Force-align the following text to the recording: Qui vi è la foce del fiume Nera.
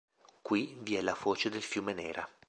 Qui 0.41 0.79
vi 0.79 0.95
è 0.95 1.01
la 1.03 1.13
foce 1.13 1.51
del 1.51 1.61
fiume 1.61 1.93
Nera. 1.93 2.27